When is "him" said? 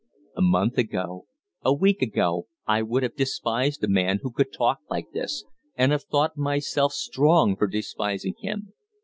8.39-8.73